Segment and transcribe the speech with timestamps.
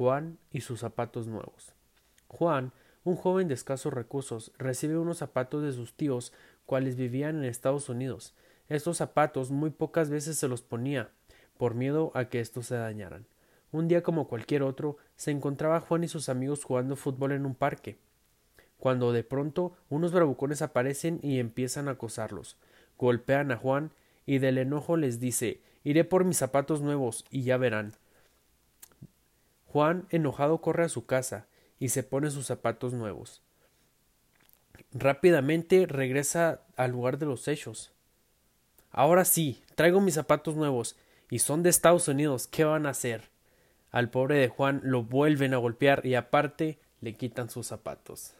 [0.00, 1.74] Juan y sus zapatos nuevos.
[2.26, 2.72] Juan,
[3.04, 6.32] un joven de escasos recursos, recibe unos zapatos de sus tíos,
[6.64, 8.32] cuales vivían en Estados Unidos.
[8.70, 11.10] Estos zapatos muy pocas veces se los ponía,
[11.58, 13.26] por miedo a que estos se dañaran.
[13.72, 17.54] Un día como cualquier otro, se encontraba Juan y sus amigos jugando fútbol en un
[17.54, 17.98] parque,
[18.78, 22.56] cuando de pronto unos bravucones aparecen y empiezan a acosarlos.
[22.96, 23.90] Golpean a Juan
[24.24, 27.92] y del enojo les dice Iré por mis zapatos nuevos y ya verán.
[29.72, 31.46] Juan, enojado, corre a su casa
[31.78, 33.40] y se pone sus zapatos nuevos.
[34.92, 37.92] Rápidamente regresa al lugar de los hechos.
[38.90, 40.96] Ahora sí, traigo mis zapatos nuevos
[41.30, 42.48] y son de Estados Unidos.
[42.48, 43.30] ¿Qué van a hacer?
[43.92, 48.32] Al pobre de Juan lo vuelven a golpear y aparte le quitan sus zapatos.